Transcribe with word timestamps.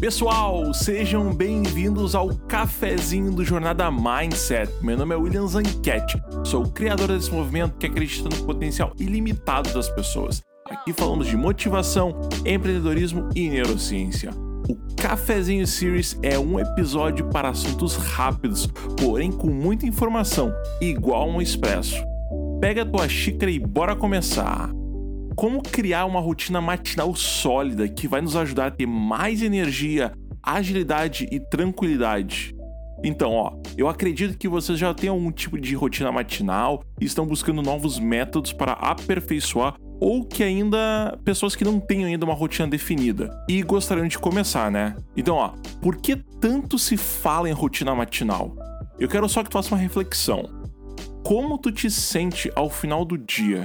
Pessoal, 0.00 0.72
sejam 0.72 1.30
bem-vindos 1.34 2.14
ao 2.14 2.30
cafezinho 2.48 3.30
do 3.30 3.44
Jornada 3.44 3.90
Mindset. 3.90 4.72
Meu 4.80 4.96
nome 4.96 5.14
é 5.14 5.18
William 5.18 5.46
Zanquete, 5.46 6.18
sou 6.42 6.64
o 6.64 6.70
criador 6.70 7.08
desse 7.08 7.30
movimento 7.30 7.76
que 7.76 7.84
acredita 7.84 8.34
no 8.34 8.46
potencial 8.46 8.94
ilimitado 8.98 9.70
das 9.74 9.90
pessoas. 9.90 10.40
Aqui 10.70 10.94
falamos 10.94 11.26
de 11.26 11.36
motivação, 11.36 12.18
empreendedorismo 12.46 13.28
e 13.36 13.50
neurociência. 13.50 14.30
O 14.70 14.96
Cafezinho 14.96 15.66
Series 15.66 16.18
é 16.22 16.38
um 16.38 16.58
episódio 16.58 17.28
para 17.28 17.50
assuntos 17.50 17.96
rápidos, 17.96 18.66
porém 18.96 19.30
com 19.30 19.48
muita 19.48 19.84
informação, 19.84 20.50
igual 20.80 21.28
um 21.28 21.42
expresso. 21.42 22.02
Pega 22.58 22.82
a 22.82 22.86
tua 22.86 23.06
xícara 23.06 23.50
e 23.50 23.58
bora 23.58 23.94
começar! 23.94 24.79
Como 25.40 25.62
criar 25.62 26.04
uma 26.04 26.20
rotina 26.20 26.60
matinal 26.60 27.14
sólida 27.14 27.88
que 27.88 28.06
vai 28.06 28.20
nos 28.20 28.36
ajudar 28.36 28.66
a 28.66 28.70
ter 28.70 28.84
mais 28.84 29.40
energia, 29.40 30.12
agilidade 30.42 31.26
e 31.32 31.40
tranquilidade. 31.40 32.54
Então, 33.02 33.32
ó, 33.32 33.56
eu 33.74 33.88
acredito 33.88 34.36
que 34.36 34.46
vocês 34.46 34.78
já 34.78 34.92
têm 34.92 35.08
algum 35.08 35.32
tipo 35.32 35.58
de 35.58 35.74
rotina 35.74 36.12
matinal 36.12 36.84
e 37.00 37.06
estão 37.06 37.24
buscando 37.24 37.62
novos 37.62 37.98
métodos 37.98 38.52
para 38.52 38.72
aperfeiçoar 38.72 39.76
ou 39.98 40.26
que 40.26 40.44
ainda 40.44 41.18
pessoas 41.24 41.56
que 41.56 41.64
não 41.64 41.80
têm 41.80 42.04
ainda 42.04 42.26
uma 42.26 42.34
rotina 42.34 42.68
definida 42.68 43.34
e 43.48 43.62
gostariam 43.62 44.06
de 44.06 44.18
começar, 44.18 44.70
né? 44.70 44.94
Então, 45.16 45.36
ó, 45.36 45.54
por 45.80 45.96
que 45.96 46.16
tanto 46.38 46.78
se 46.78 46.98
fala 46.98 47.48
em 47.48 47.52
rotina 47.52 47.94
matinal? 47.94 48.54
Eu 48.98 49.08
quero 49.08 49.26
só 49.26 49.42
que 49.42 49.48
tu 49.48 49.54
faça 49.54 49.74
uma 49.74 49.80
reflexão. 49.80 50.50
Como 51.24 51.56
tu 51.56 51.72
te 51.72 51.90
sente 51.90 52.52
ao 52.54 52.68
final 52.68 53.06
do 53.06 53.16
dia? 53.16 53.62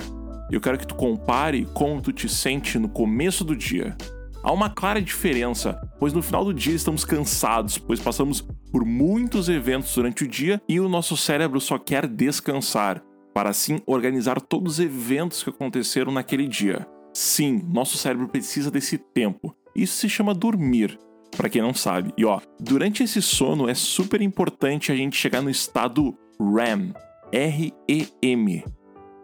Eu 0.51 0.61
quero 0.61 0.77
que 0.77 0.85
tu 0.85 0.95
compare 0.95 1.65
como 1.73 2.01
tu 2.01 2.13
te 2.13 2.29
sente 2.29 2.77
no 2.77 2.87
começo 2.87 3.43
do 3.43 3.55
dia. 3.55 3.95
Há 4.43 4.51
uma 4.51 4.69
clara 4.69 5.01
diferença, 5.01 5.73
pois 5.99 6.13
no 6.13 6.21
final 6.21 6.45
do 6.45 6.53
dia 6.53 6.75
estamos 6.75 7.03
cansados, 7.03 7.79
pois 7.79 7.99
passamos 7.99 8.41
por 8.71 8.85
muitos 8.85 9.49
eventos 9.49 9.93
durante 9.95 10.23
o 10.23 10.27
dia 10.27 10.61
e 10.69 10.79
o 10.79 10.87
nosso 10.87 11.17
cérebro 11.17 11.59
só 11.59 11.79
quer 11.79 12.05
descansar, 12.05 13.01
para 13.33 13.49
assim 13.49 13.81
organizar 13.87 14.39
todos 14.39 14.73
os 14.73 14.79
eventos 14.79 15.41
que 15.41 15.49
aconteceram 15.49 16.11
naquele 16.11 16.47
dia. 16.47 16.87
Sim, 17.11 17.65
nosso 17.73 17.97
cérebro 17.97 18.27
precisa 18.27 18.69
desse 18.69 18.99
tempo. 18.99 19.55
Isso 19.75 19.95
se 19.95 20.07
chama 20.07 20.35
dormir, 20.35 20.99
para 21.35 21.49
quem 21.49 21.63
não 21.63 21.73
sabe. 21.73 22.13
E 22.15 22.23
ó, 22.23 22.39
durante 22.59 23.01
esse 23.01 23.23
sono 23.23 23.67
é 23.67 23.73
super 23.73 24.21
importante 24.21 24.91
a 24.91 24.95
gente 24.95 25.17
chegar 25.17 25.41
no 25.41 25.49
estado 25.49 26.15
REM, 26.39 26.93
R-E-M, 27.31 28.63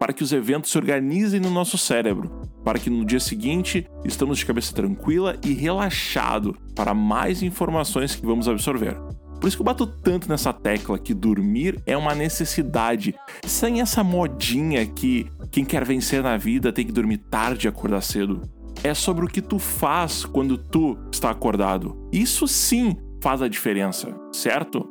para 0.02 0.12
que 0.12 0.24
os 0.24 0.32
eventos 0.32 0.72
se 0.72 0.76
organizem 0.76 1.38
no 1.38 1.48
nosso 1.48 1.78
cérebro, 1.78 2.28
para 2.64 2.76
que 2.76 2.90
no 2.90 3.04
dia 3.04 3.20
seguinte 3.20 3.86
estamos 4.04 4.36
de 4.36 4.44
cabeça 4.44 4.74
tranquila 4.74 5.38
e 5.46 5.52
relaxado 5.52 6.56
para 6.74 6.92
mais 6.92 7.40
informações 7.40 8.12
que 8.12 8.26
vamos 8.26 8.48
absorver. 8.48 8.96
Por 9.40 9.46
isso 9.46 9.56
que 9.56 9.60
eu 9.60 9.64
bato 9.64 9.86
tanto 9.86 10.28
nessa 10.28 10.52
tecla 10.52 10.98
que 10.98 11.14
dormir 11.14 11.80
é 11.86 11.96
uma 11.96 12.16
necessidade, 12.16 13.14
sem 13.46 13.80
essa 13.80 14.02
modinha 14.02 14.84
que 14.84 15.30
quem 15.52 15.64
quer 15.64 15.84
vencer 15.84 16.20
na 16.20 16.36
vida 16.36 16.72
tem 16.72 16.84
que 16.84 16.90
dormir 16.90 17.18
tarde 17.18 17.68
e 17.68 17.70
acordar 17.70 18.02
cedo. 18.02 18.42
É 18.82 18.94
sobre 18.94 19.24
o 19.24 19.28
que 19.28 19.40
tu 19.40 19.60
faz 19.60 20.24
quando 20.24 20.58
tu 20.58 20.98
está 21.12 21.30
acordado. 21.30 22.08
Isso 22.10 22.48
sim 22.48 22.96
faz 23.22 23.40
a 23.40 23.46
diferença, 23.46 24.12
certo? 24.32 24.84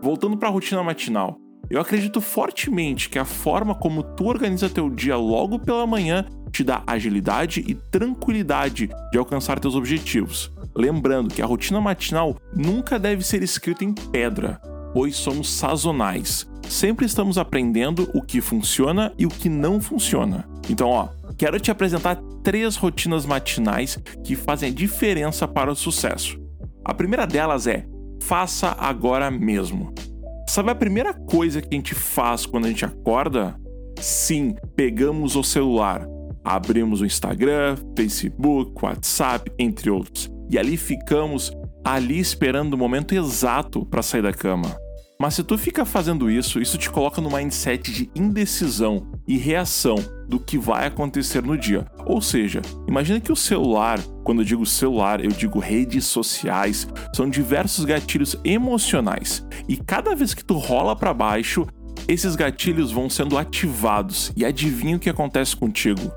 Voltando 0.00 0.38
para 0.38 0.48
a 0.48 0.52
rotina 0.52 0.82
matinal. 0.82 1.43
Eu 1.70 1.80
acredito 1.80 2.20
fortemente 2.20 3.08
que 3.08 3.18
a 3.18 3.24
forma 3.24 3.74
como 3.74 4.02
tu 4.02 4.26
organiza 4.26 4.68
teu 4.68 4.90
dia 4.90 5.16
logo 5.16 5.58
pela 5.58 5.86
manhã 5.86 6.26
te 6.52 6.62
dá 6.62 6.82
agilidade 6.86 7.64
e 7.66 7.74
tranquilidade 7.74 8.90
de 9.10 9.18
alcançar 9.18 9.58
teus 9.58 9.74
objetivos. 9.74 10.52
Lembrando 10.74 11.34
que 11.34 11.42
a 11.42 11.46
rotina 11.46 11.80
matinal 11.80 12.36
nunca 12.54 12.98
deve 12.98 13.24
ser 13.24 13.42
escrita 13.42 13.84
em 13.84 13.92
pedra, 13.92 14.60
pois 14.92 15.16
somos 15.16 15.52
sazonais. 15.52 16.46
Sempre 16.68 17.06
estamos 17.06 17.38
aprendendo 17.38 18.08
o 18.14 18.22
que 18.22 18.40
funciona 18.40 19.12
e 19.18 19.26
o 19.26 19.28
que 19.28 19.48
não 19.48 19.80
funciona. 19.80 20.48
Então, 20.70 20.88
ó, 20.88 21.08
quero 21.36 21.58
te 21.58 21.70
apresentar 21.70 22.16
três 22.42 22.76
rotinas 22.76 23.26
matinais 23.26 23.98
que 24.22 24.36
fazem 24.36 24.70
a 24.70 24.74
diferença 24.74 25.46
para 25.46 25.72
o 25.72 25.76
sucesso. 25.76 26.38
A 26.84 26.94
primeira 26.94 27.26
delas 27.26 27.66
é: 27.66 27.86
faça 28.22 28.76
agora 28.78 29.30
mesmo. 29.30 29.92
Sabe 30.54 30.70
a 30.70 30.74
primeira 30.76 31.12
coisa 31.12 31.60
que 31.60 31.66
a 31.72 31.74
gente 31.74 31.96
faz 31.96 32.46
quando 32.46 32.66
a 32.66 32.68
gente 32.68 32.84
acorda? 32.84 33.60
Sim, 33.98 34.54
pegamos 34.76 35.34
o 35.34 35.42
celular, 35.42 36.06
abrimos 36.44 37.00
o 37.00 37.04
Instagram, 37.04 37.76
Facebook, 37.96 38.72
WhatsApp, 38.80 39.50
entre 39.58 39.90
outros, 39.90 40.30
e 40.48 40.56
ali 40.56 40.76
ficamos 40.76 41.50
ali 41.84 42.20
esperando 42.20 42.74
o 42.74 42.78
momento 42.78 43.16
exato 43.16 43.84
para 43.84 44.00
sair 44.00 44.22
da 44.22 44.32
cama. 44.32 44.72
Mas 45.20 45.34
se 45.34 45.42
tu 45.42 45.58
fica 45.58 45.84
fazendo 45.84 46.30
isso, 46.30 46.60
isso 46.60 46.78
te 46.78 46.88
coloca 46.88 47.20
no 47.20 47.32
mindset 47.32 47.90
de 47.90 48.08
indecisão 48.14 49.10
e 49.26 49.36
reação 49.36 49.96
do 50.28 50.38
que 50.38 50.58
vai 50.58 50.86
acontecer 50.86 51.42
no 51.42 51.56
dia. 51.56 51.86
Ou 52.06 52.20
seja, 52.20 52.62
imagina 52.88 53.20
que 53.20 53.32
o 53.32 53.36
celular, 53.36 54.00
quando 54.22 54.40
eu 54.40 54.44
digo 54.44 54.66
celular, 54.66 55.24
eu 55.24 55.30
digo 55.30 55.58
redes 55.58 56.04
sociais, 56.04 56.88
são 57.14 57.28
diversos 57.28 57.84
gatilhos 57.84 58.36
emocionais. 58.44 59.46
E 59.68 59.76
cada 59.76 60.14
vez 60.14 60.34
que 60.34 60.44
tu 60.44 60.54
rola 60.54 60.94
para 60.96 61.14
baixo, 61.14 61.66
esses 62.08 62.36
gatilhos 62.36 62.90
vão 62.90 63.08
sendo 63.08 63.38
ativados. 63.38 64.32
E 64.36 64.44
adivinha 64.44 64.96
o 64.96 65.00
que 65.00 65.10
acontece 65.10 65.56
contigo? 65.56 66.12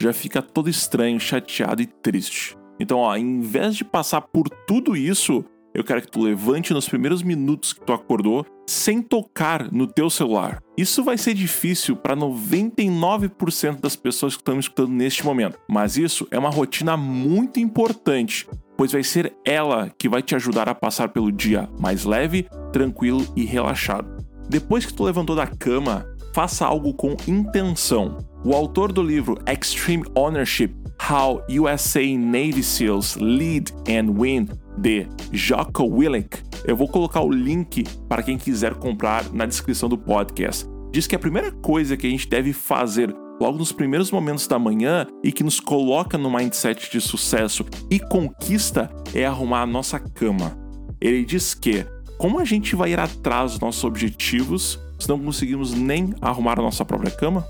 Já 0.00 0.12
fica 0.12 0.42
todo 0.42 0.68
estranho, 0.68 1.18
chateado 1.18 1.82
e 1.82 1.86
triste. 1.86 2.56
Então, 2.78 2.98
ó, 2.98 3.16
em 3.16 3.40
vez 3.40 3.74
de 3.74 3.84
passar 3.84 4.20
por 4.20 4.48
tudo 4.66 4.96
isso, 4.96 5.44
eu 5.76 5.84
quero 5.84 6.00
que 6.00 6.10
tu 6.10 6.22
levante 6.22 6.72
nos 6.72 6.88
primeiros 6.88 7.22
minutos 7.22 7.74
que 7.74 7.82
tu 7.82 7.92
acordou 7.92 8.46
sem 8.66 9.02
tocar 9.02 9.70
no 9.70 9.86
teu 9.86 10.08
celular. 10.08 10.62
Isso 10.74 11.04
vai 11.04 11.18
ser 11.18 11.34
difícil 11.34 11.94
para 11.94 12.16
99% 12.16 13.78
das 13.78 13.94
pessoas 13.94 14.34
que 14.34 14.40
estão 14.40 14.54
me 14.54 14.60
escutando 14.60 14.88
neste 14.88 15.22
momento, 15.22 15.58
mas 15.68 15.98
isso 15.98 16.26
é 16.30 16.38
uma 16.38 16.48
rotina 16.48 16.96
muito 16.96 17.60
importante, 17.60 18.48
pois 18.74 18.92
vai 18.92 19.04
ser 19.04 19.36
ela 19.44 19.90
que 19.98 20.08
vai 20.08 20.22
te 20.22 20.34
ajudar 20.34 20.66
a 20.66 20.74
passar 20.74 21.10
pelo 21.10 21.30
dia 21.30 21.68
mais 21.78 22.04
leve, 22.04 22.48
tranquilo 22.72 23.26
e 23.36 23.44
relaxado. 23.44 24.24
Depois 24.48 24.86
que 24.86 24.94
tu 24.94 25.04
levantou 25.04 25.36
da 25.36 25.46
cama, 25.46 26.06
faça 26.32 26.64
algo 26.64 26.94
com 26.94 27.14
intenção. 27.28 28.16
O 28.42 28.54
autor 28.54 28.92
do 28.92 29.02
livro 29.02 29.38
Extreme 29.46 30.04
Ownership 30.14 30.74
How 31.10 31.42
USA 31.50 32.00
Navy 32.16 32.62
SEALs 32.62 33.16
Lead 33.16 33.74
and 33.86 34.18
Win 34.18 34.48
de 34.76 35.06
Jocko 35.32 35.84
Willink. 35.84 36.38
Eu 36.64 36.76
vou 36.76 36.88
colocar 36.88 37.20
o 37.20 37.30
link 37.30 37.84
para 38.08 38.22
quem 38.22 38.36
quiser 38.36 38.74
comprar 38.74 39.32
na 39.32 39.46
descrição 39.46 39.88
do 39.88 39.96
podcast. 39.96 40.66
Diz 40.92 41.06
que 41.06 41.14
a 41.14 41.18
primeira 41.18 41.52
coisa 41.52 41.96
que 41.96 42.06
a 42.06 42.10
gente 42.10 42.28
deve 42.28 42.52
fazer 42.52 43.14
logo 43.40 43.58
nos 43.58 43.72
primeiros 43.72 44.10
momentos 44.10 44.46
da 44.46 44.58
manhã 44.58 45.06
e 45.22 45.30
que 45.30 45.44
nos 45.44 45.60
coloca 45.60 46.16
no 46.16 46.30
mindset 46.30 46.90
de 46.90 47.00
sucesso 47.00 47.64
e 47.90 47.98
conquista 47.98 48.90
é 49.14 49.24
arrumar 49.26 49.62
a 49.62 49.66
nossa 49.66 49.98
cama. 49.98 50.56
Ele 51.00 51.24
diz 51.24 51.54
que, 51.54 51.84
como 52.18 52.40
a 52.40 52.44
gente 52.44 52.74
vai 52.74 52.92
ir 52.92 52.98
atrás 52.98 53.52
dos 53.52 53.60
nossos 53.60 53.84
objetivos 53.84 54.80
se 54.98 55.08
não 55.08 55.18
conseguimos 55.18 55.74
nem 55.74 56.14
arrumar 56.20 56.58
a 56.58 56.62
nossa 56.62 56.84
própria 56.84 57.10
cama? 57.10 57.46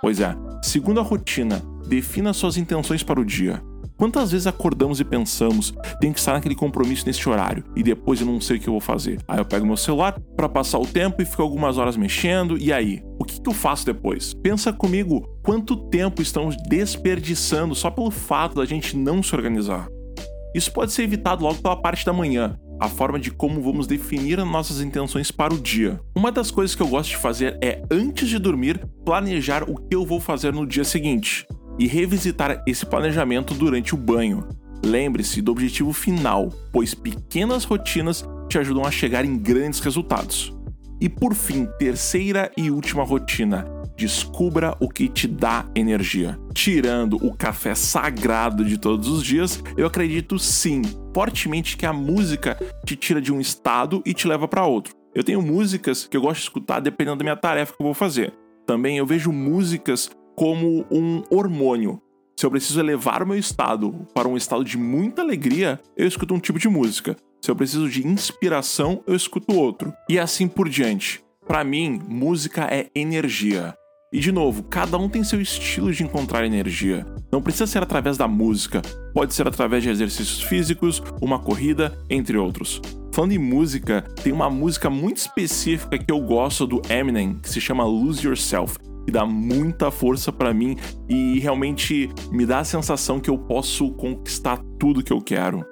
Pois 0.00 0.20
é, 0.20 0.36
segundo 0.62 1.00
a 1.00 1.02
rotina, 1.02 1.62
defina 1.86 2.32
suas 2.32 2.56
intenções 2.56 3.02
para 3.02 3.20
o 3.20 3.24
dia. 3.24 3.62
Quantas 3.96 4.32
vezes 4.32 4.46
acordamos 4.48 4.98
e 4.98 5.04
pensamos, 5.04 5.72
tenho 6.00 6.12
que 6.12 6.18
estar 6.18 6.32
naquele 6.32 6.56
compromisso 6.56 7.06
nesse 7.06 7.28
horário 7.28 7.64
e 7.76 7.82
depois 7.82 8.20
eu 8.20 8.26
não 8.26 8.40
sei 8.40 8.56
o 8.56 8.60
que 8.60 8.68
eu 8.68 8.72
vou 8.72 8.80
fazer. 8.80 9.20
Aí 9.28 9.38
eu 9.38 9.44
pego 9.44 9.64
meu 9.64 9.76
celular 9.76 10.18
para 10.36 10.48
passar 10.48 10.80
o 10.80 10.86
tempo 10.86 11.22
e 11.22 11.24
fico 11.24 11.42
algumas 11.42 11.78
horas 11.78 11.96
mexendo, 11.96 12.58
e 12.58 12.72
aí? 12.72 13.02
O 13.20 13.24
que, 13.24 13.40
que 13.40 13.48
eu 13.48 13.54
faço 13.54 13.86
depois? 13.86 14.34
Pensa 14.34 14.72
comigo 14.72 15.38
quanto 15.44 15.76
tempo 15.76 16.20
estamos 16.20 16.56
desperdiçando 16.68 17.74
só 17.74 17.88
pelo 17.88 18.10
fato 18.10 18.56
da 18.56 18.64
gente 18.64 18.96
não 18.96 19.22
se 19.22 19.34
organizar. 19.34 19.86
Isso 20.54 20.72
pode 20.72 20.92
ser 20.92 21.04
evitado 21.04 21.44
logo 21.44 21.62
pela 21.62 21.76
parte 21.76 22.04
da 22.04 22.12
manhã, 22.12 22.58
a 22.80 22.88
forma 22.88 23.18
de 23.18 23.30
como 23.30 23.62
vamos 23.62 23.86
definir 23.86 24.40
as 24.40 24.46
nossas 24.46 24.80
intenções 24.80 25.30
para 25.30 25.54
o 25.54 25.58
dia. 25.58 26.00
Uma 26.16 26.32
das 26.32 26.50
coisas 26.50 26.74
que 26.74 26.82
eu 26.82 26.88
gosto 26.88 27.10
de 27.10 27.16
fazer 27.16 27.58
é, 27.62 27.80
antes 27.90 28.28
de 28.28 28.40
dormir, 28.40 28.84
planejar 29.04 29.62
o 29.62 29.76
que 29.76 29.94
eu 29.94 30.04
vou 30.04 30.18
fazer 30.18 30.52
no 30.52 30.66
dia 30.66 30.84
seguinte 30.84 31.46
e 31.78 31.86
revisitar 31.86 32.62
esse 32.66 32.84
planejamento 32.86 33.54
durante 33.54 33.94
o 33.94 33.98
banho. 33.98 34.46
Lembre-se 34.84 35.40
do 35.40 35.52
objetivo 35.52 35.92
final, 35.92 36.50
pois 36.70 36.94
pequenas 36.94 37.64
rotinas 37.64 38.24
te 38.48 38.58
ajudam 38.58 38.84
a 38.84 38.90
chegar 38.90 39.24
em 39.24 39.36
grandes 39.36 39.80
resultados. 39.80 40.52
E 41.00 41.08
por 41.08 41.34
fim, 41.34 41.66
terceira 41.78 42.50
e 42.56 42.70
última 42.70 43.02
rotina: 43.02 43.64
descubra 43.96 44.76
o 44.80 44.88
que 44.88 45.08
te 45.08 45.26
dá 45.26 45.64
energia. 45.74 46.38
Tirando 46.52 47.16
o 47.16 47.34
café 47.34 47.74
sagrado 47.74 48.64
de 48.64 48.78
todos 48.78 49.08
os 49.08 49.24
dias, 49.24 49.62
eu 49.76 49.86
acredito 49.86 50.38
sim, 50.38 50.82
fortemente 51.14 51.76
que 51.76 51.86
a 51.86 51.92
música 51.92 52.58
te 52.84 52.96
tira 52.96 53.20
de 53.20 53.32
um 53.32 53.40
estado 53.40 54.02
e 54.04 54.12
te 54.12 54.28
leva 54.28 54.46
para 54.46 54.66
outro. 54.66 54.94
Eu 55.14 55.22
tenho 55.22 55.40
músicas 55.40 56.06
que 56.06 56.16
eu 56.16 56.20
gosto 56.20 56.40
de 56.40 56.42
escutar 56.44 56.80
dependendo 56.80 57.18
da 57.18 57.24
minha 57.24 57.36
tarefa 57.36 57.72
que 57.72 57.80
eu 57.80 57.86
vou 57.86 57.94
fazer. 57.94 58.32
Também 58.66 58.98
eu 58.98 59.06
vejo 59.06 59.30
músicas 59.30 60.10
como 60.34 60.84
um 60.90 61.22
hormônio. 61.30 62.00
Se 62.36 62.44
eu 62.44 62.50
preciso 62.50 62.80
elevar 62.80 63.22
o 63.22 63.26
meu 63.26 63.38
estado 63.38 63.94
para 64.12 64.28
um 64.28 64.36
estado 64.36 64.64
de 64.64 64.76
muita 64.76 65.22
alegria, 65.22 65.80
eu 65.96 66.06
escuto 66.06 66.34
um 66.34 66.40
tipo 66.40 66.58
de 66.58 66.68
música. 66.68 67.16
Se 67.40 67.50
eu 67.50 67.56
preciso 67.56 67.88
de 67.88 68.06
inspiração, 68.06 69.02
eu 69.06 69.14
escuto 69.14 69.54
outro. 69.54 69.92
E 70.08 70.18
assim 70.18 70.48
por 70.48 70.68
diante. 70.68 71.22
Para 71.46 71.62
mim, 71.62 72.00
música 72.08 72.66
é 72.70 72.88
energia. 72.94 73.74
E 74.12 74.18
de 74.18 74.32
novo, 74.32 74.62
cada 74.62 74.96
um 74.96 75.08
tem 75.08 75.22
seu 75.24 75.40
estilo 75.40 75.92
de 75.92 76.04
encontrar 76.04 76.44
energia. 76.44 77.04
Não 77.32 77.42
precisa 77.42 77.66
ser 77.66 77.82
através 77.82 78.16
da 78.16 78.28
música, 78.28 78.80
pode 79.12 79.34
ser 79.34 79.46
através 79.46 79.82
de 79.82 79.90
exercícios 79.90 80.40
físicos, 80.40 81.02
uma 81.20 81.38
corrida, 81.38 81.98
entre 82.08 82.38
outros. 82.38 82.80
Falando 83.12 83.32
em 83.32 83.38
música, 83.38 84.02
tem 84.22 84.32
uma 84.32 84.48
música 84.48 84.88
muito 84.88 85.16
específica 85.16 85.98
que 85.98 86.12
eu 86.12 86.20
gosto 86.20 86.66
do 86.66 86.80
Eminem, 86.88 87.34
que 87.42 87.48
se 87.48 87.60
chama 87.60 87.84
Lose 87.84 88.26
Yourself, 88.26 88.78
que 89.04 89.12
dá 89.12 89.24
muita 89.24 89.90
força 89.90 90.32
para 90.32 90.54
mim 90.54 90.76
e 91.08 91.38
realmente 91.38 92.10
me 92.30 92.46
dá 92.46 92.60
a 92.60 92.64
sensação 92.64 93.20
que 93.20 93.30
eu 93.30 93.38
posso 93.38 93.92
conquistar 93.92 94.58
tudo 94.78 95.02
que 95.02 95.12
eu 95.12 95.20
quero. 95.20 95.64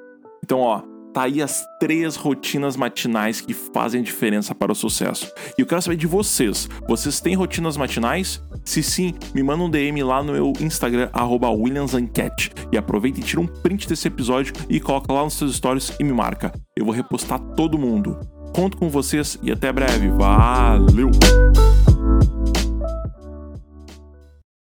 Então, 0.45 0.61
ó, 0.61 0.83
Tá 1.13 1.25
aí 1.25 1.43
as 1.43 1.63
três 1.79 2.17
rotinas 2.17 2.75
matinais 2.75 3.41
que 3.41 3.53
fazem 3.53 4.03
diferença 4.03 4.55
para 4.55 4.73
o 4.73 4.75
sucesso. 4.75 5.31
E 5.59 5.61
eu 5.61 5.67
quero 5.67 5.83
saber 5.83 5.97
de 5.97 6.07
vocês. 6.07 6.69
Vocês 6.89 7.21
têm 7.21 7.35
rotinas 7.35 7.77
matinais? 7.77 8.43
Se 8.65 8.83
sim, 8.83 9.15
me 9.35 9.43
manda 9.43 9.63
um 9.63 9.71
DM 9.71 10.03
lá 10.03 10.23
no 10.23 10.33
meu 10.33 10.53
Instagram, 10.59 11.11
WilliamsAncat. 11.15 12.53
E 12.73 12.79
aproveita 12.79 13.21
e 13.21 13.23
tira 13.23 13.43
um 13.43 13.47
print 13.47 13.87
desse 13.87 14.09
episódio 14.09 14.55
e 14.71 14.81
coloca 14.81 15.13
lá 15.13 15.23
nos 15.23 15.35
seus 15.35 15.57
stories 15.57 15.93
e 16.01 16.05
me 16.05 16.13
marca. 16.13 16.51
Eu 16.75 16.87
vou 16.87 16.95
repostar 16.95 17.39
todo 17.57 17.79
mundo. 17.79 18.19
Conto 18.55 18.79
com 18.79 18.89
vocês 18.89 19.39
e 19.43 19.53
até 19.53 19.71
breve. 19.71 20.09
Valeu! 20.09 21.11